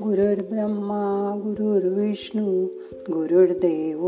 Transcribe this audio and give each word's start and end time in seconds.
गुरुर्ब्रह्मा 0.00 1.34
गुरुर्विष्णू 1.42 2.64
गुरुर्देव 2.92 4.00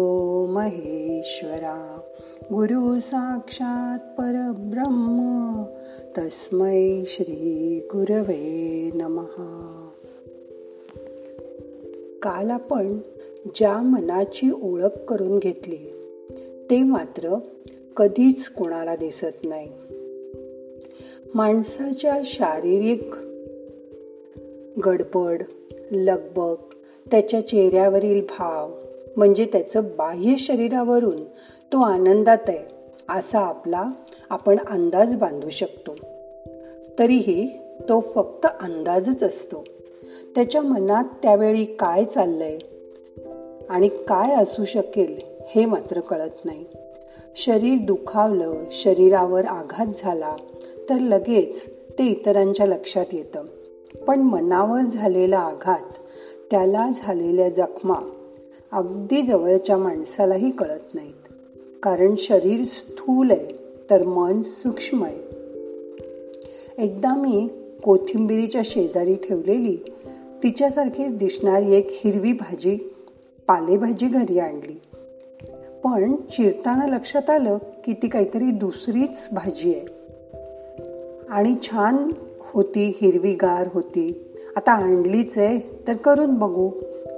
महेश्वरा 0.47 2.01
गुरु 2.45 3.01
साक्षात 3.01 3.99
परब्रह्म 3.99 5.63
तस्मै 6.19 7.03
श्री 7.07 7.81
गुरवे 7.93 8.91
नमहा 8.95 9.91
काल 12.23 12.51
आपण 12.51 12.99
ज्या 13.55 13.79
मनाची 13.79 14.51
ओळख 14.63 14.99
करून 15.09 15.39
घेतली 15.39 15.95
ते 16.71 16.83
मात्र 16.83 17.39
कधीच 17.97 18.49
कोणाला 18.49 18.97
दिसत 18.97 19.45
नाही. 19.45 19.69
माणसाच्या 21.35 22.19
शारीरिक 22.25 23.15
गडबड 24.87 25.43
लगबग 25.91 26.55
त्याच्या 27.11 27.47
चेहऱ्यावरील 27.47 28.21
भाव 28.21 28.71
म्हणजे 29.17 29.45
त्याचं 29.45 29.83
बाह्य 29.99 30.37
शरीरावरून 30.37 31.25
तो 31.73 31.81
आनंदात 31.83 32.39
आहे 32.49 32.75
असा 33.09 33.39
आपला 33.39 33.91
आपण 34.31 34.57
अंदाज 34.71 35.17
बांधू 35.17 35.49
शकतो. 35.49 35.97
तरीही 36.99 37.47
तो 37.89 38.01
फक्त 38.15 38.47
अंदाजच 38.61 39.23
असतो. 39.23 39.65
त्याच्या 40.35 40.63
मनात 40.63 41.05
त्यावेळी 41.23 41.65
काय 41.65 42.05
चाललंय 42.05 42.59
आणि 43.69 43.89
काय 43.89 44.35
असू 44.35 44.65
शकेल 44.65 45.21
हे 45.47 45.67
मात्र 45.67 46.01
कळत 46.01 46.45
नाही. 46.45 46.65
शरीर 47.37 47.79
दुखावलं 47.83 48.55
शरीरावर 48.71 49.45
आघात 49.45 49.87
झाला 49.97 50.37
तर 50.91 50.99
लगेच 50.99 51.67
ते 51.99 52.05
इतरांच्या 52.05 52.67
लक्षात 52.67 53.07
येतं. 53.13 53.45
पण 54.07 54.21
मनावर 54.21 54.81
झालेला 54.81 55.39
आघात 55.39 55.99
त्याला 56.51 56.91
झालेल्या 56.97 57.49
जखमा 57.49 58.11
अगदी 58.73 59.23
जवळच्या 59.23 59.77
माणसालाही 59.77 60.51
कळत 60.51 60.95
नाहीत. 60.95 61.29
कारण 61.83 62.15
शरीर 62.19 62.65
स्थूल 62.65 63.31
आहे 63.31 63.53
तर 63.91 64.03
मन 64.03 64.43
सूक्ष्म 64.43 65.05
आहे. 65.05 65.19
एकदा 66.79 67.15
मी 67.15 67.49
कोथिंबिरीच्या 67.85 68.61
शेजारी 68.65 69.15
ठेवलेली 69.15 69.77
तिच्यासारखीच 70.43 71.17
दिसणारी 71.17 71.75
एक 71.75 71.87
हिरवी 71.91 72.33
भाजी 72.33 72.77
पालेभाजी 73.47 74.07
घरी 74.07 74.39
आणली. 74.39 74.81
पण 75.85 76.15
चिरताना 76.17 76.87
लक्षात 76.87 77.31
आलं 77.31 77.59
की 77.85 77.93
ती 77.93 78.09
काहीतरी 78.09 78.51
दुसरीच 78.51 79.29
भाजी 79.33 79.75
आहे. 79.75 80.04
आणि 81.29 81.55
छान 81.63 82.09
होती 82.39 82.99
हिरवीगार 83.01 83.69
होती. 83.73 84.33
आता 84.57 84.73
आणलीच 84.73 85.39
आहे 85.39 85.59
तर 85.89 85.95
करून 85.95 86.35
बघू 86.35 86.71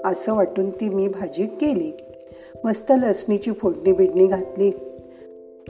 असं 0.04 0.34
वाटून 0.34 0.70
ती 0.70 0.88
मी 0.88 1.08
भाजी 1.08 1.46
केली. 1.46 1.92
मस्त 2.64 2.92
लसणीची 2.96 3.52
फोडणी 3.52 3.92
बिडणी 3.92 4.26
घातली. 4.26 4.70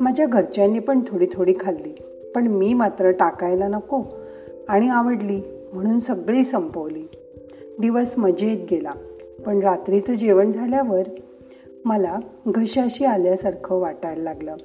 माझ्या 0.00 0.26
घरच्यांनी 0.26 0.78
पण 0.78 1.00
थोडी 1.06 1.26
थोडी 1.32 1.54
खाल्ली 1.60 1.94
पण 2.34 2.46
मी 2.46 2.74
मात्र 2.74 3.10
टाकायला 3.10 3.68
नको 3.68 4.02
आणि 4.68 4.88
आवडली 4.88 5.40
म्हणून 5.72 5.98
सगळी 5.98 6.44
संपवली. 6.44 7.08
दिवस 7.80 8.18
मजेत 8.18 8.58
गेला 8.70 8.92
पण 9.46 9.58
रात्रीचं 9.58 10.14
जेवण 10.14 10.50
झाल्यावर 10.50 11.02
मला 11.84 12.18
घशाशी 12.46 13.04
आल्यासारखं 13.04 13.76
वाटायला 13.76 14.22
लागलं. 14.22 14.56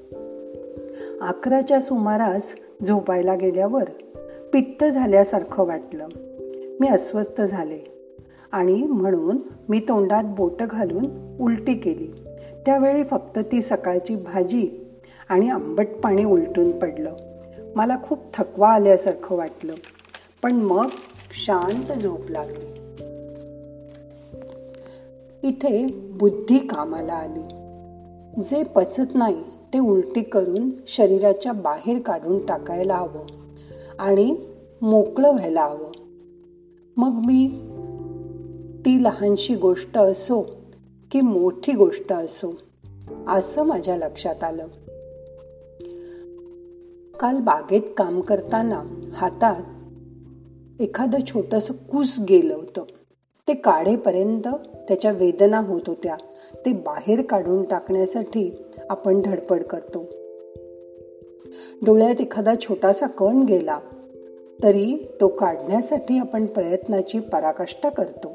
अकराच्या 1.22 1.82
सुमारास 1.82 2.56
झोपायला 2.84 3.36
गेल्यावर 3.36 3.84
पित्त 4.54 4.84
झाल्यासारखं 4.84 5.64
वाटलं. 5.64 6.08
मी 6.80 6.88
अस्वस्थ 6.88 7.42
झाले 7.42 7.80
आणि 8.52 8.84
म्हणून 8.84 9.38
मी 9.70 9.80
तोंडात 9.80 10.24
बोटं 10.24 10.66
घालून 10.70 11.38
उलटी 11.40 11.74
केली. 11.74 12.08
त्यावेळी 12.66 13.04
फक्त 13.04 13.40
ती 13.52 13.62
सकाळची 13.62 14.16
भाजी 14.16 14.86
आणि 15.30 15.50
आंबट 15.50 15.88
पाणी 16.04 16.24
उलटून 16.24 16.80
पडलं. 16.80 17.14
मला 17.76 17.98
खूप 18.04 18.20
थकवा 18.34 18.70
आल्यासारखं 18.70 19.36
वाटलं 19.36 19.74
पण 20.44 20.52
मग 20.52 20.88
शांत 21.46 22.00
झोप 22.00 22.30
लागली. 22.30 22.78
इथे 25.44 25.88
बुद्धी 26.12 26.60
कामाला 26.60 27.14
आली. 27.14 27.58
जे 28.42 28.64
पचत 28.64 29.16
नाही 29.16 29.44
ते 29.74 29.80
उलटी 29.80 30.22
करून 30.22 30.70
शरीराच्या 30.88 31.52
बाहेर 31.52 32.02
काढून 32.02 32.46
टाकायला 32.46 32.96
हवं 32.96 33.26
आणि 34.00 34.36
मोकळं 34.82 35.32
व्हायला 35.32 35.66
हवं. 35.66 35.92
मग 36.98 37.22
मी 37.26 37.48
ती 38.86 39.04
लहानशी 39.04 39.56
गोष्ट 39.56 39.98
असो 39.98 40.42
की 41.12 41.22
मोठी 41.22 41.74
गोष्ट 41.74 42.14
असो 42.14 42.54
असं 43.28 43.64
माझ्या 43.64 43.98
लक्षात 43.98 44.44
आलं. 44.44 44.68
काल 47.20 47.38
बागेत 47.38 47.82
काम 47.98 48.22
करताना 48.22 48.84
हातात 49.14 49.64
एखादं 50.82 51.20
छोटस 51.28 51.72
कूस 51.92 52.20
गेलं 52.30 52.56
होतं. 52.56 52.84
ते 53.48 53.54
काढेपर्यंत 53.54 54.48
त्याच्या 54.92 55.12
वेदना 55.12 55.58
होत 55.58 55.82
होत्या. 55.88 56.16
ते 56.66 56.74
बाहेर 56.74 57.22
काढून 57.22 57.64
टाकण्यासाठी 57.64 58.64
आपण 58.90 59.22
धडपड 59.22 59.64
करतो. 59.64 60.06
डोळ्यात 61.86 62.22
एखादा 62.22 62.54
छोटासा 62.62 63.08
कण 63.08 63.44
गेला 63.44 63.80
तरी 64.64 65.08
तो 65.22 65.28
काढण्यासाठी 65.28 66.18
आपण 66.18 66.46
प्रयत्नाची 66.46 67.20
पराकाष्ठा 67.20 67.90
करतो. 67.90 68.32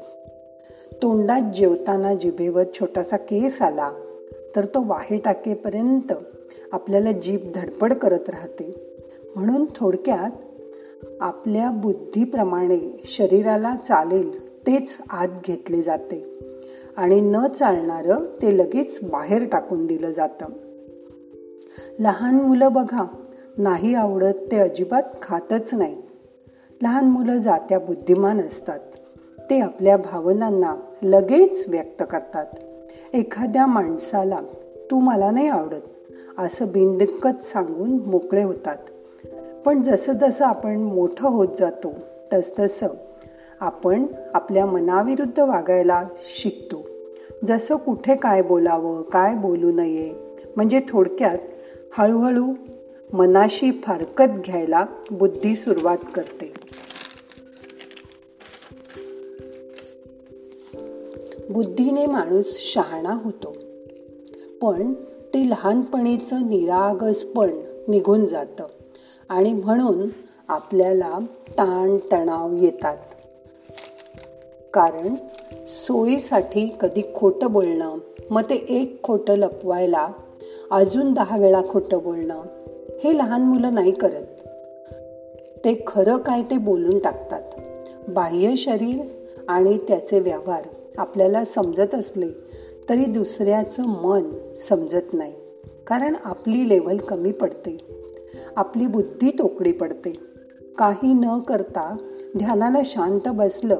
तोंडात 1.01 1.41
जेवताना 1.55 2.13
जिभेवर 2.13 2.63
छोटासा 2.73 3.17
केस 3.17 3.61
आला 3.61 3.91
तर 4.55 4.65
तो 4.65 4.83
वाहे 4.87 5.17
टाकेपर्यंत 5.17 6.13
आपल्याला 6.71 7.11
जीभ 7.11 7.51
धडपड 7.55 7.93
करत 7.93 8.29
राहते. 8.29 8.97
म्हणून 9.35 9.65
थोडक्यात 9.75 10.31
आपल्या 11.21 11.71
बुद्धीप्रमाणे 11.71 13.01
शरीराला 13.05 13.75
चालेल 13.87 14.47
तेच 14.67 14.97
आत 15.09 15.27
घेतले 15.47 15.81
जाते. 15.81 16.37
आणि 16.97 17.21
न 17.21 17.47
चालणारं 17.47 18.23
ते 18.41 18.57
लगेच 18.57 18.99
बाहेर 19.03 19.45
टाकून 19.51 19.87
दिलं 19.87 20.11
जातं. 20.11 20.45
लहान 21.99 22.35
मुलं 22.35 22.73
बघा 22.73 23.05
नाही 23.57 23.95
आवडत 23.95 24.51
ते 24.51 24.57
अजिबात 24.57 25.03
खातच 25.21 25.73
नाही 25.73 25.95
लहान 26.81 27.05
मुलं 27.05 27.37
जात्या 27.37 27.79
बुद्धिमान 27.79 28.39
असतात. 28.39 28.79
ते 29.49 29.59
आपल्या 29.59 29.97
भावनांना 29.97 30.75
लगेच 31.03 31.65
व्यक्त 31.67 32.03
करतात. 32.11 32.45
एखाद्या 33.13 33.65
माणसाला 33.65 34.39
तू 34.91 34.99
मला 34.99 35.31
नाही 35.31 35.47
आवडत 35.47 36.13
असं 36.37 36.65
बिनदिक्कत 36.67 37.43
सांगून 37.43 37.89
मोकळे 37.89 38.43
होतात. 38.43 38.77
पण 39.65 39.81
जसं 39.81 40.13
जसं 40.13 40.45
आपण 40.45 40.77
मोठं 40.77 41.29
होत 41.29 41.47
जातो 41.59 41.93
तसतसं 42.33 42.87
आपण 43.59 44.05
आपल्या 44.33 44.65
मनाविरुद्ध 44.65 45.39
वागायला 45.39 46.03
शिकतो. 46.21 46.86
जसं 47.45 47.75
कुठे 47.75 48.15
काय 48.15 48.41
बोलावं 48.41 49.01
काय 49.01 49.35
बोलू 49.35 49.71
नये. 49.71 50.13
म्हणजे 50.55 50.81
थोडक्यात 50.89 51.37
हळूहळू 51.97 52.53
मनाशी 53.13 53.71
फारकत 53.83 54.41
घ्यायला 54.45 54.85
बुद्धी 55.11 55.55
सुरुवात 55.55 55.97
करते. 56.15 56.53
बुद्धीने 61.49 62.05
माणूस 62.05 62.45
शहाणा 62.49 63.19
होतो. 63.23 63.55
पण 64.61 64.93
ते 65.33 65.49
लहानपणीचं 65.49 66.49
निरागसपण 66.49 67.49
निघून 67.87 68.25
जातं 68.25 68.67
आणि 69.29 69.53
म्हणून 69.53 70.09
आपल्याला 70.47 71.19
ताण 71.49 71.97
तणाव 72.11 72.53
येतात. 72.53 72.97
कारण 74.73 75.13
सोयीसाठी 75.67 76.77
कधी 76.81 77.01
खोटं 77.15 77.51
बोलणं 77.51 77.97
मग 78.29 78.41
ते 78.41 78.55
एक 78.55 79.03
खोटं 79.03 79.35
लपवायला 79.35 80.07
अजून 80.71 81.13
दहा 81.13 81.37
वेळा 81.37 81.61
खोटं 81.69 81.97
बोलणं 82.03 82.41
हे 83.03 83.17
लहान 83.17 83.41
मुलं 83.41 83.73
नाही 83.73 83.91
करत. 83.91 84.47
ते 85.65 85.83
खरं 85.87 86.17
काय 86.17 86.41
ते 86.41 86.57
बोलून 86.57 86.99
टाकतात. 86.99 87.41
बाह्य 88.09 88.55
शरीर 88.55 89.01
आणि 89.47 89.77
त्याचे 89.77 90.19
व्यवहार 90.19 90.63
आपल्याला 90.97 91.45
समजत 91.45 91.95
असले 91.95 92.29
तरी 92.89 93.05
दुसऱ्याचं 93.05 93.83
मन 93.83 94.31
समजत 94.69 95.13
नाही 95.13 95.33
कारण 95.87 96.13
आपली 96.23 96.69
लेवल 96.69 96.97
कमी 96.97 97.31
पडते. 97.31 97.77
आपली 98.55 98.87
बुद्धी 98.87 99.29
तोकडी 99.29 99.71
पडते. 99.71 100.19
काही 100.77 101.13
न 101.13 101.39
करता 101.39 101.97
ध्यानाला 102.37 102.81
शांत 102.85 103.27
बसलं 103.27 103.75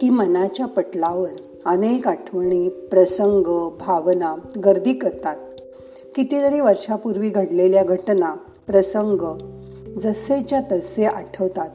की 0.00 0.10
मनाच्या 0.10 0.66
पटलावर 0.66 1.28
अनेक 1.64 2.08
आठवणी 2.08 2.68
प्रसंग 2.68 3.70
भावना 3.80 4.34
गर्दी 4.64 4.92
करतात. 4.92 5.36
कितीतरी 6.14 6.60
वर्षापूर्वी 6.60 7.30
घडलेल्या 7.30 7.84
घटना 7.84 8.34
प्रसंग 8.66 9.38
जसेच्या 10.00 10.60
तसे 10.72 11.04
आठवतात. 11.04 11.70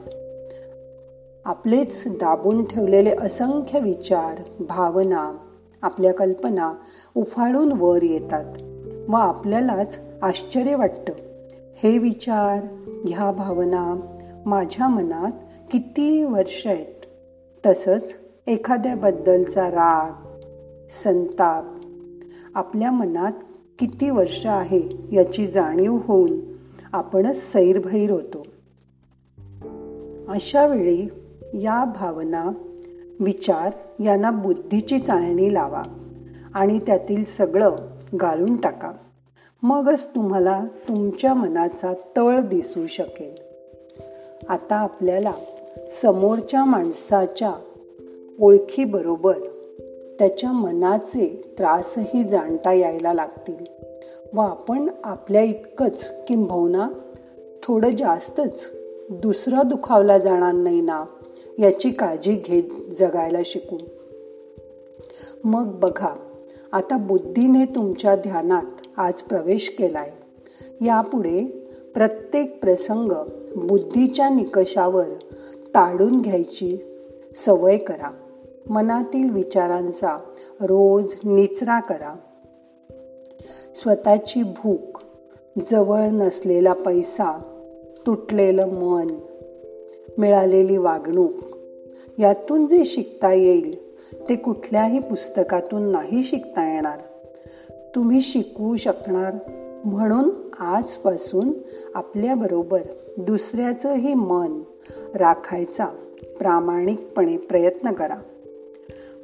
आपलेच 1.46 2.04
दाबून 2.08 2.64
ठेवलेले 2.64 3.16
असंख्य 3.22 3.80
विचार 3.80 4.64
भावना 4.64 5.38
आपल्या 5.82 6.14
कल्पना 6.14 6.74
उफाळून 7.16 7.72
वर 7.72 8.04
येतात 8.04 8.56
व 9.10 9.16
आपल्यालाच 9.16 10.00
आश्चर्य 10.22 10.76
वाटतं. 10.76 11.14
हे 11.84 11.98
विचार 11.98 12.68
ह्या 13.08 13.32
भावना 13.32 13.96
माझ्या 14.46 14.88
मनात 14.88 15.32
किती 15.72 16.24
वर्ष 16.24 16.68
आहेत? 16.68 17.01
तसंच 17.66 18.18
एखाद्याबद्दलचा 18.48 19.70
राग 19.70 20.40
संताप 21.04 21.66
आपल्या 22.56 22.92
मनात 22.92 23.32
किती 23.80 24.10
वर्ष 24.10 24.46
आहे 24.46 24.82
याची 25.12 25.48
जाणीव 25.48 25.98
होऊन 26.06 26.40
आपणच 26.94 27.52
सैरभैर 27.54 28.12
होतो. 28.12 28.46
अशा 30.28 30.66
वेळी 30.66 31.08
या 31.54 31.86
भावना 31.86 32.50
विचार 33.20 33.70
यांना 34.04 34.32
बुद्धीची 34.32 35.00
चाळणी 35.00 35.54
लावा 35.54 35.84
आणि 36.54 36.80
त्यातील 36.80 37.24
सगळं 37.24 37.72
गाळून 38.22 38.56
टाका. 38.56 38.92
मगच 39.64 40.08
तुम्हाला 40.08 40.64
तुमच्या 40.88 41.34
मनाचा 41.34 41.94
तळ 42.18 42.40
दिसू 42.40 42.88
शकेल. 42.88 43.42
आता 44.50 44.76
आपल्याला 44.76 45.32
समोरच्या 45.92 46.66
माणसाच्या 46.66 47.54
ओळखीबरोबर 48.40 49.38
त्याच्या 50.20 50.52
मनाचे 50.52 51.54
त्रासही 51.58 52.24
जाणता 52.24 52.74
यायला 52.74 53.14
लागतील. 53.14 53.66
व 54.34 54.40
आपण 54.40 54.90
आपल्या 55.04 55.42
इतकंच 55.42 56.12
किंबहुना 56.28 56.90
थोडं 57.64 57.96
जास्तच 57.96 58.72
दुसरं 59.10 59.60
दुखावला 59.66 60.18
जाणार 60.18 60.54
नाही 60.54 60.82
ना 60.82 61.06
याची 61.60 61.92
काळजी 61.92 62.36
घेत 62.46 62.94
जगायला 63.00 63.40
शिकू. 63.46 63.78
मग 65.44 65.64
बघा 65.64 66.16
आता 66.72 66.98
बुद्धीने 66.98 67.66
तुमच्या 67.66 68.16
ध्यानात 68.16 68.88
आज 68.98 69.14
प्रवेश 69.14 69.76
केलाय. 69.80 70.12
यापुढे 70.86 71.68
प्रत्येक 71.94 72.62
प्रसंग 72.62 73.12
बुद्धीच्या 73.56 74.30
निकषावर 74.30 75.06
ताडून 75.76 76.22
घ्यायची. 76.22 76.78
सवय 77.46 77.78
करा. 77.78 78.12
मनातील 78.70 79.30
विचारांचा 79.30 80.20
रोज 80.62 81.14
निचरा 81.24 81.80
करा. 81.80 82.16
स्वतःची 83.76 84.44
भूक 84.44 85.00
जवळ 85.72 86.00
नसलेला 86.00 86.74
पैसा 86.74 87.42
तुटलेलं 88.08 88.68
मन 88.68 89.08
मिळालेली 90.18 90.78
वागणूक 90.78 91.32
यातून 92.20 92.68
जे 92.68 92.86
शिकता 92.86 93.34
येईल 93.34 93.92
ते 94.30 94.36
कुठल्याही 94.36 95.00
पुस्तकातून 95.00 95.82
नाही 95.82 96.24
शिकता 96.24 96.74
येणार. 96.74 97.00
तुम्ही 97.96 98.22
शिकवू 98.22 98.76
शकणार. 98.76 99.34
म्हणून 99.86 100.30
आजपासून 100.60 101.52
आपल्याबरोबर 101.96 102.82
दुसऱ्याचंही 103.18 104.14
मन 104.14 104.62
राखायचा. 105.16 105.86
प्रामाणिकपणे 106.40 107.38
प्रयत्न 107.38 107.92
करा. 107.92 108.18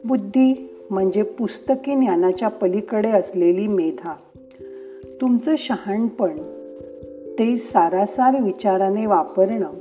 बुद्धी 0.06 0.76
म्हणजे 0.90 1.22
पुस्तकी 1.22 1.96
ज्ञानाच्या 1.96 2.48
पलीकडे 2.48 3.10
असलेली 3.10 3.68
मेधा. 3.68 4.16
तुमचं 5.22 5.56
शहाणपण 5.58 6.38
ते 7.40 7.58
सारासार 7.58 8.42
विचाराने 8.42 9.06
वापरणं 9.06 9.74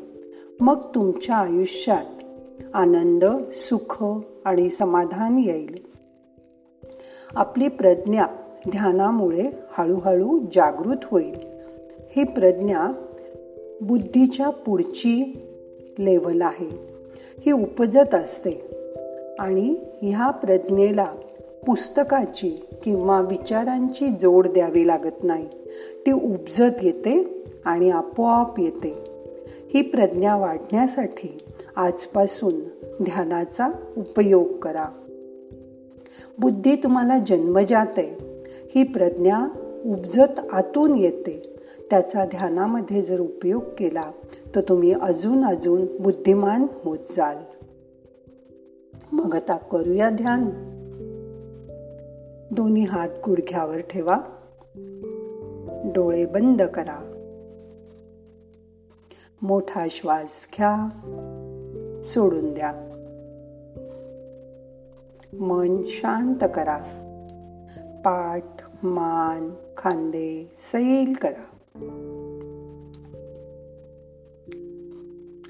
मग 0.60 0.80
तुमच्या 0.94 1.36
आयुष्यात 1.36 2.04
आनंद 2.74 3.24
सुख 3.52 4.04
आणि 4.44 4.70
समाधान 4.70 5.38
येईल. 5.38 5.86
आपली 7.36 7.68
प्रज्ञा 7.68 8.26
ध्यानामुळे 8.70 9.50
हळूहळू 9.78 10.38
जागृत 10.54 10.96
होईल. 11.04 11.34
ही 12.16 12.24
प्रज्ञा 12.24 12.92
बुद्धीच्या 13.80 14.50
पुढची 14.50 15.45
लेवल 15.98 16.42
आहे. 16.42 16.96
ही 17.46 17.52
उपजत 17.52 18.14
असते. 18.14 18.66
आणि 19.38 19.74
ह्या 20.02 20.30
प्रज्ञेला 20.30 21.06
पुस्तकाची 21.66 22.50
किंवा 22.82 23.20
विचारांची 23.20 24.08
जोड 24.08 24.48
द्यावी 24.48 24.86
लागत 24.86 25.24
नाही. 25.24 25.48
ती 26.06 26.12
उपजत 26.12 26.82
येते 26.82 27.44
आणि 27.64 27.90
आपोआप 27.90 28.60
येते. 28.60 28.94
ही 29.74 29.82
प्रज्ञा 29.82 30.36
वाढण्यासाठी 30.36 31.38
आजपासून 31.76 32.60
ध्यानाचा 33.02 33.68
उपयोग 33.96 34.52
करा. 34.52 34.86
बुद्धी 36.38 36.76
तुम्हाला 36.76 37.18
जन्मजात 37.18 37.86
आहे 37.96 38.42
ही 38.74 38.82
प्रज्ञा 38.82 39.38
उपजत 39.84 40.40
आतून 40.52 40.98
येते. 40.98 41.52
त्याचा 41.90 42.24
ध्यानामध्ये 42.24 43.02
जर 43.02 43.20
उपयोग 43.20 43.62
केला 43.78 44.10
तर 44.54 44.60
तुम्ही 44.60 44.92
अजून 44.92 45.44
अजून 45.44 46.02
बुद्धिमान 46.02 46.66
होत 46.84 46.98
जाल. 46.98 47.36
मग 49.12 49.34
आता 49.34 49.56
करूया 49.56 50.10
ध्यान. 50.10 50.50
दोन्ही 52.50 52.84
हात 52.84 53.08
गुडघ्यावर 53.24 53.80
ठेवा. 53.80 54.18
डोळे 55.94 56.26
बंद 56.26 56.62
करा. 56.62 57.12
मोठा 59.42 59.86
श्वास 59.90 60.48
घ्या. 60.56 60.88
सोडून 62.04 62.54
द्या. 62.54 62.74
मन 65.40 65.82
शांत 65.84 66.44
करा. 66.54 66.78
पाठ 68.04 68.44
मान 68.84 69.50
खांदे 69.76 70.52
सैल 70.56 71.12
करा. 71.12 71.44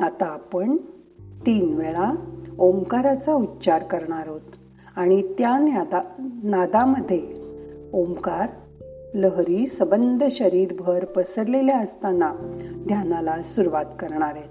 आता 0.00 0.26
आपण 0.26 0.76
तीन 1.46 1.75
वेळा 1.75 2.14
ओंकाराचा 2.58 3.34
उच्चार 3.34 3.82
करणार 3.82 4.26
आहोत. 4.26 4.40
आणि 4.96 5.22
त्या 5.22 5.58
नादा 5.58 6.00
नादामध्ये 6.43 7.22
ओंकार 7.93 8.48
लहरी 9.14 9.66
सबंध 9.66 10.25
शरीरभर 10.31 11.04
पसरलेल्या 11.04 11.78
असताना 11.78 12.34
ध्यानाला 12.87 13.43
सुरुवात 13.43 13.84
करणार 14.00 14.34
आहेत. 14.34 14.48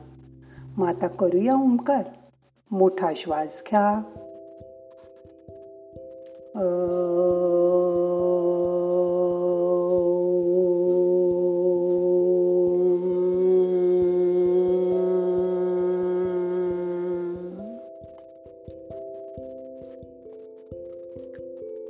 मग 0.77 0.87
आता 0.87 1.07
करूया 1.07 1.53
ओंकार. 1.53 2.03
मोठा 2.71 3.11
श्वास 3.15 3.63
घ्या. 3.67 4.01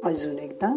अजून 0.05 0.39
एकदा 0.39 0.69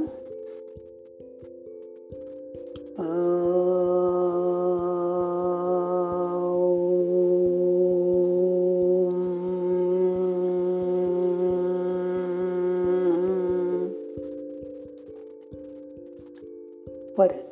परत 17.18 17.48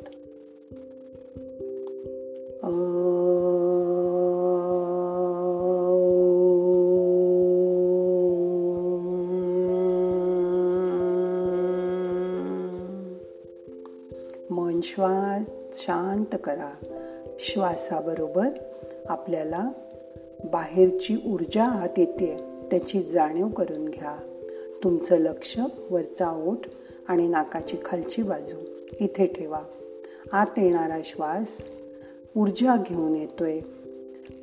शांत 15.87 16.35
करा. 16.43 16.71
श्वासाबरोबर 17.39 18.49
आपल्याला 19.09 19.69
बाहेरची 20.51 21.15
ऊर्जा 21.25 21.65
आत 21.65 21.99
येते 21.99 22.37
त्याची 22.71 23.01
जाणीव 23.01 23.47
करून 23.47 23.87
घ्या. 23.87 24.17
तुमचं 24.83 25.17
लक्ष 25.17 25.59
वरचा 25.89 26.31
ओठ 26.31 26.57
आणि 27.07 27.27
नाकाची 27.27 27.77
खालची 27.85 28.21
बाजू 28.21 28.57
इथे 28.99 29.25
ठेवा. 29.25 29.61
आत 30.31 30.45
येणारा 30.57 31.01
श्वास 31.05 31.69
ऊर्जा 32.37 32.75
घेऊन 32.89 33.15
येतोय. 33.15 33.59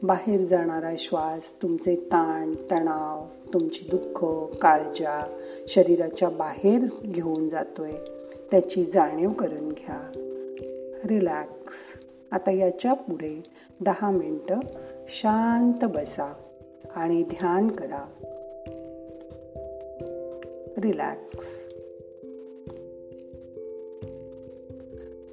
बाहेर 0.03 0.41
जाणारा 0.41 0.95
श्वास 0.99 1.63
तुमचे 1.63 1.97
ताण 1.97 2.53
तणाव 2.71 3.25
तुमची 3.53 3.89
दुःख 3.95 4.25
काळजा 4.57 5.41
शरीराच्या 5.69 6.29
बाहेर 6.29 6.81
घेऊन 7.05 7.49
जातोय. 7.49 7.93
त्याची 8.51 8.85
जाणीव 8.85 9.31
करून 9.31 9.69
घ्या. 9.69 10.24
रिलॅक्स 11.05 12.01
आता 12.33 12.51
याच्यापुढे 12.51 13.43
दहा 13.81 14.11
मिनटं 14.11 14.61
शांत 15.09 15.85
बसा 15.85 16.33
आणि 16.97 17.23
ध्यान 17.23 17.69
करा. 17.69 18.05
रिलॅक्स 20.79 21.75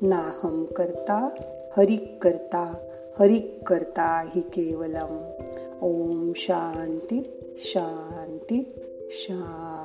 नाहम 0.01 0.65
करता 0.65 1.29
हरिक 1.77 2.17
करता 2.21 2.87
हरिक 3.19 3.63
करता 3.67 4.29
हि 4.35 4.41
केवलम. 4.41 5.31
ओम 5.81 6.31
शांती 6.35 7.31
शांती 7.57 8.73
शांती. 9.11 9.80